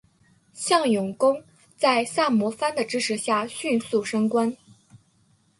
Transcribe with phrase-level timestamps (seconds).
[0.51, 1.43] 向永功
[1.77, 4.57] 在萨摩藩的支持下迅速升官。